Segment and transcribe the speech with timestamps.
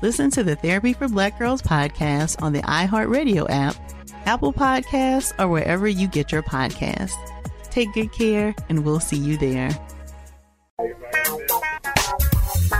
[0.00, 3.74] Listen to the Therapy for Black Girls podcast on the iHeartRadio app,
[4.26, 7.14] Apple Podcasts, or wherever you get your podcasts.
[7.70, 9.70] Take good care, and we'll see you there.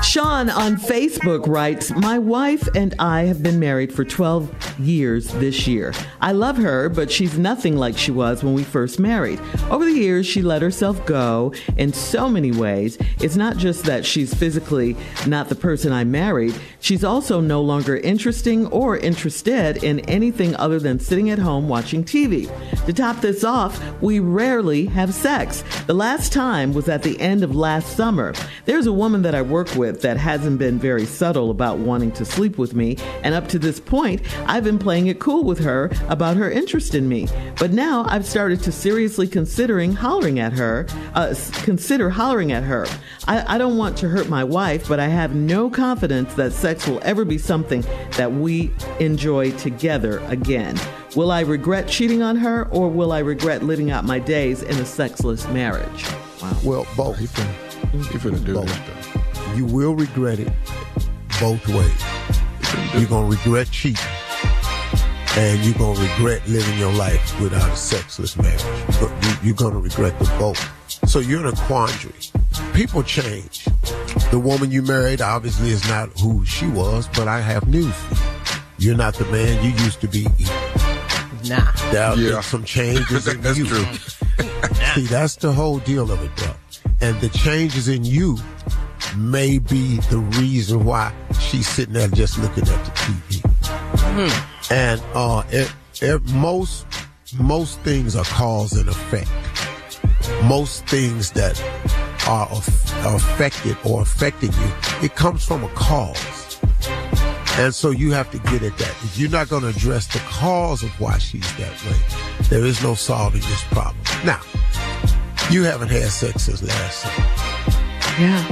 [0.05, 5.67] Sean on Facebook writes, My wife and I have been married for 12 years this
[5.67, 5.93] year.
[6.21, 9.41] I love her, but she's nothing like she was when we first married.
[9.71, 12.99] Over the years, she let herself go in so many ways.
[13.21, 14.97] It's not just that she's physically
[15.27, 20.79] not the person I married, she's also no longer interesting or interested in anything other
[20.79, 22.49] than sitting at home watching TV.
[22.87, 25.63] To top this off, we rarely have sex.
[25.87, 28.35] The last time was at the end of last summer.
[28.65, 32.25] There's a woman that I work with that hasn't been very subtle about wanting to
[32.25, 35.91] sleep with me, and up to this point, I've been playing it cool with her
[36.09, 37.29] about her interest in me.
[37.59, 42.87] But now I've started to seriously considering hollering at her, uh, consider hollering at her.
[43.27, 46.87] I, I don't want to hurt my wife, but I have no confidence that sex
[46.87, 47.83] will ever be something
[48.13, 48.71] that we
[49.01, 50.79] enjoy together again.
[51.17, 54.77] Will I regret cheating on her, or will I regret living out my days in
[54.77, 56.05] a sexless marriage?
[56.43, 56.57] Wow.
[56.65, 57.21] Well, both.
[57.21, 58.67] You finna, you finna do Both.
[58.67, 59.57] this.
[59.57, 60.53] You will regret it
[61.41, 62.05] both ways.
[62.95, 64.05] You're gonna regret cheating,
[65.37, 68.63] and you're gonna regret living your life without a sexless marriage.
[69.01, 70.59] But you- You're gonna regret the both.
[71.09, 72.13] So you're in a quandary.
[72.75, 73.65] People change.
[74.31, 78.15] The woman you married obviously is not who she was, but I have news for
[78.15, 78.21] you.
[78.89, 80.25] You're not the man you used to be.
[81.45, 81.61] Nah.
[81.93, 82.31] There have Yeah.
[82.33, 83.67] been some changes in That's you.
[83.67, 83.87] true.
[84.95, 86.49] See, that's the whole deal of it, bro.
[87.01, 88.39] And the changes in you
[89.17, 93.41] may be the reason why she's sitting there just looking at the TV.
[94.01, 94.58] Hmm.
[94.71, 96.87] And uh, it, it, most
[97.39, 99.31] most things are cause and effect.
[100.45, 101.61] Most things that
[102.27, 106.59] are, aff- are affected or affecting you, it comes from a cause.
[107.59, 108.95] And so you have to get at that.
[109.03, 112.83] If you're not going to address the cause of why she's that way, there is
[112.83, 114.03] no solving this problem.
[114.25, 114.41] Now,
[115.51, 117.27] you haven't had sex since last summer.
[118.21, 118.43] Yeah.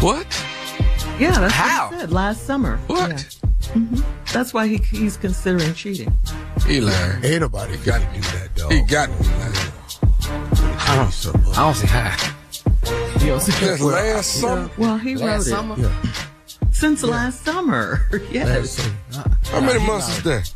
[0.00, 0.26] What?
[1.18, 1.86] Yeah, that's How?
[1.86, 2.76] what I said last summer.
[2.86, 3.10] What?
[3.10, 4.02] Yeah.
[4.36, 6.12] That's why he, he's considering cheating.
[6.66, 7.24] He lying.
[7.24, 8.70] Ain't nobody got to do that, dog.
[8.70, 9.54] He got me lying.
[10.78, 12.34] I don't, I don't see how.
[13.20, 14.70] You know, Just last summer.
[14.76, 15.76] Well, he wrote last it summer.
[15.78, 16.02] Yeah,
[16.70, 18.06] since last summer.
[18.12, 18.70] last yes.
[18.72, 19.36] summer.
[19.44, 20.52] How many months is that?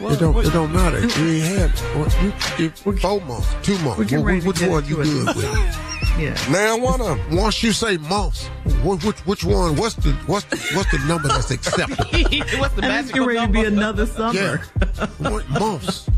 [0.00, 1.00] It don't, it don't matter.
[1.00, 2.22] You ain't had what,
[2.58, 3.98] you, you, four months, two months.
[3.98, 5.88] we're getting Wh- ready to which get one you into good with?
[6.18, 6.36] Yeah.
[6.50, 7.36] Now one of them.
[7.36, 8.46] Once you say months,
[8.84, 9.76] wh- which which one?
[9.76, 12.04] What's the what's the what's the number that's acceptable?
[12.60, 14.34] What's the And it's magical getting ready to be another summer.
[14.38, 16.08] Yeah, What months.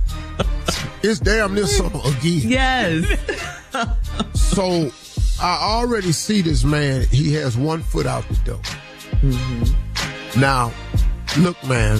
[1.02, 2.40] It's damn near summer again.
[2.48, 3.18] Yes.
[4.34, 4.90] So
[5.40, 7.02] I already see this man.
[7.06, 8.60] He has one foot out the door.
[9.20, 10.40] Mm-hmm.
[10.40, 10.72] Now,
[11.38, 11.98] look, man.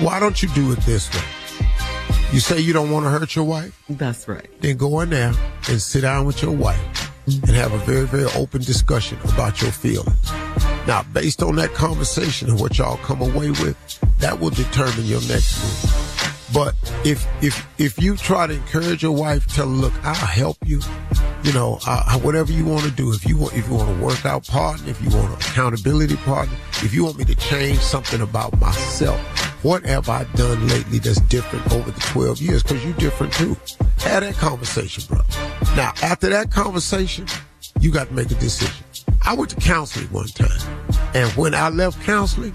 [0.00, 1.22] Why don't you do it this way?
[2.32, 3.80] You say you don't want to hurt your wife?
[3.88, 4.48] That's right.
[4.60, 5.32] Then go in there
[5.68, 9.70] and sit down with your wife and have a very, very open discussion about your
[9.72, 10.32] feelings.
[10.86, 13.76] Now, based on that conversation and what y'all come away with,
[14.18, 16.04] that will determine your next move.
[16.52, 16.74] But
[17.04, 20.80] if if if you try to encourage your wife, tell her, look, I'll help you.
[21.44, 23.12] You know, uh, whatever you want to do.
[23.12, 26.56] If you want, if you want a workout partner, if you want an accountability partner,
[26.82, 29.20] if you want me to change something about myself,
[29.62, 32.62] what have I done lately that's different over the 12 years?
[32.62, 33.56] Because you're different too.
[33.98, 35.20] Have that conversation, bro.
[35.76, 37.26] Now, after that conversation,
[37.78, 38.84] you got to make a decision.
[39.22, 42.54] I went to counseling one time, and when I left counseling,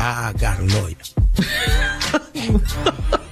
[0.00, 0.96] I got a lawyer.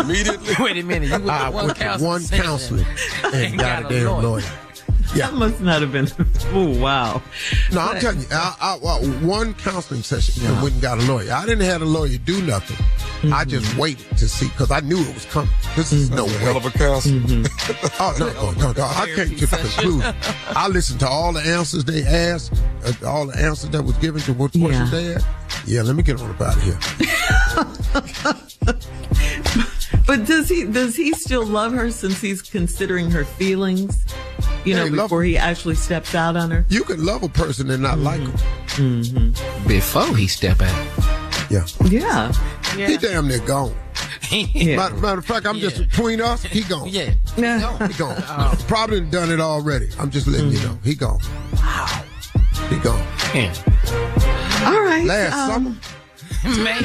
[0.00, 0.54] Immediately.
[0.58, 1.06] Wait a minute.
[1.08, 2.86] You went I to one went to one session counseling
[3.24, 4.22] and and got, got a a damn lawyer.
[4.22, 4.44] lawyer.
[5.14, 5.30] Yeah.
[5.30, 6.08] That must not have been.
[6.52, 7.22] Oh wow.
[7.72, 11.02] No, I'm telling you, I, I, well, one counseling session and went and got a
[11.02, 11.32] lawyer.
[11.32, 12.76] I didn't have a lawyer do nothing.
[13.32, 15.48] I just waited to see because I knew it was coming.
[15.76, 16.32] This is no way.
[16.38, 17.20] Hell of a counselor.
[17.98, 18.84] Oh no, no, no, no!
[18.84, 20.14] I came to the conclusion.
[20.56, 22.52] I listened to all the answers they asked,
[22.84, 24.98] uh, all the answers that was given to what questions Yeah.
[25.00, 25.26] they asked.
[25.66, 26.78] Yeah, let me get on about here.
[30.06, 34.04] But does he does he still love her since he's considering her feelings?
[34.64, 36.64] You Yeah, know, he love before he actually steps out on her.
[36.68, 38.20] You can love a person and not like
[38.76, 39.34] them.
[39.66, 41.06] Before he step out.
[41.50, 41.66] Yeah.
[41.84, 42.32] Yeah.
[42.74, 43.74] he damn near gone.
[44.30, 44.76] Yeah.
[44.76, 46.42] Matter, matter of fact, I'm just between us.
[46.42, 46.88] He gone.
[46.88, 47.14] Yeah.
[47.36, 47.86] Yeah.
[47.86, 48.16] He gone.
[48.28, 48.54] Oh.
[48.66, 49.88] Probably done it already.
[49.98, 50.74] I'm just letting you mm-hmm.
[50.74, 50.78] know.
[50.82, 51.20] He gone.
[51.54, 52.04] Wow.
[52.68, 53.06] He gone.
[53.34, 53.54] Yeah.
[54.66, 55.04] All right.
[55.04, 55.76] Last um, summer,
[56.44, 56.82] Man.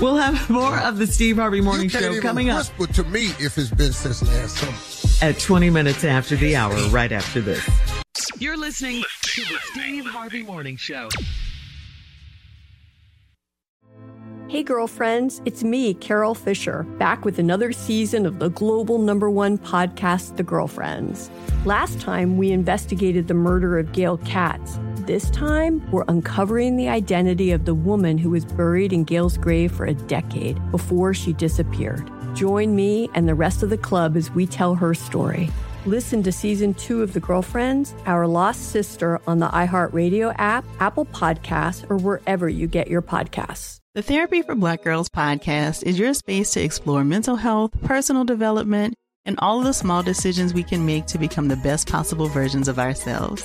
[0.00, 3.02] We'll have more of the Steve Harvey Morning you can't Show even coming up whisper
[3.02, 5.28] to me if it's been since last summer.
[5.30, 7.68] at 20 minutes after the hour, right after this.
[8.38, 11.08] You're listening to the Steve Harvey Morning Show.
[14.48, 19.58] Hey, girlfriends, it's me, Carol Fisher, back with another season of the global number one
[19.58, 21.30] podcast, The Girlfriends.
[21.64, 24.76] Last time, we investigated the murder of Gail Katz.
[25.10, 29.72] This time, we're uncovering the identity of the woman who was buried in Gail's grave
[29.72, 32.08] for a decade before she disappeared.
[32.36, 35.50] Join me and the rest of the club as we tell her story.
[35.84, 41.06] Listen to season two of The Girlfriends, Our Lost Sister on the iHeartRadio app, Apple
[41.06, 43.78] Podcasts, or wherever you get your podcasts.
[43.96, 48.94] The Therapy for Black Girls podcast is your space to explore mental health, personal development,
[49.24, 52.68] and all of the small decisions we can make to become the best possible versions
[52.68, 53.44] of ourselves.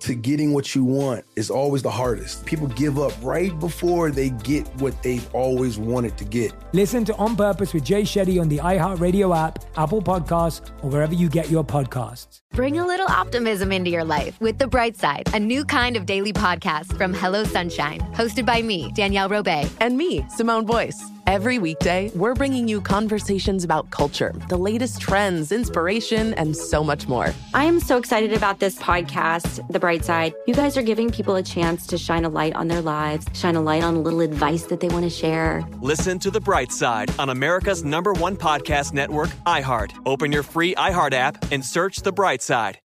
[0.00, 2.44] to getting what you want is always the hardest.
[2.46, 6.52] People give up right before they get what they've always wanted to get.
[6.72, 11.14] Listen to On Purpose with Jay Shetty on the iHeartRadio app, Apple Podcasts, or wherever
[11.14, 12.40] you get your podcasts.
[12.52, 16.04] Bring a little optimism into your life with The Bright Side, a new kind of
[16.04, 19.70] daily podcast from Hello Sunshine, hosted by me, Danielle Robay.
[19.80, 21.00] And me, Simone Boyce.
[21.26, 27.06] Every weekday, we're bringing you conversations about culture, the latest trends, inspiration, and so much
[27.06, 27.32] more.
[27.54, 30.34] I am so excited about this podcast, The Bright Side.
[30.46, 33.56] You guys are giving people a chance to shine a light on their lives, shine
[33.56, 35.64] a light on a little advice that they want to share.
[35.80, 39.90] Listen to The Bright Side on America's number one podcast network, iHeart.
[40.06, 42.80] Open your free iHeart app and search The Bright Side.